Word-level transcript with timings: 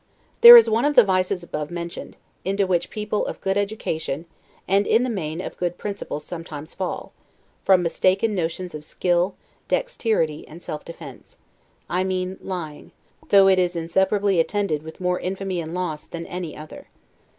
There 0.41 0.57
is 0.57 0.67
one 0.67 0.83
of 0.83 0.95
the 0.95 1.03
vices 1.03 1.43
above 1.43 1.69
mentioned, 1.69 2.17
into 2.43 2.65
which 2.65 2.89
people 2.89 3.23
of 3.27 3.39
good 3.39 3.55
education, 3.55 4.25
and, 4.67 4.87
in 4.87 5.03
the 5.03 5.11
main, 5.11 5.39
of 5.41 5.57
good 5.57 5.77
principles, 5.77 6.25
sometimes 6.25 6.73
fall, 6.73 7.11
from 7.63 7.83
mistaken 7.83 8.33
notions 8.33 8.73
of 8.73 8.83
skill, 8.83 9.35
dexterity, 9.67 10.43
and 10.47 10.59
self 10.59 10.83
defense, 10.83 11.37
I 11.87 12.03
mean 12.03 12.39
lying; 12.41 12.93
though 13.29 13.47
it 13.47 13.59
is 13.59 13.75
inseparably 13.75 14.39
attended 14.39 14.81
with 14.81 14.99
more 15.01 15.19
infamy 15.19 15.61
and 15.61 15.75
loss 15.75 16.03
than 16.05 16.25
any 16.25 16.57
other. 16.57 16.87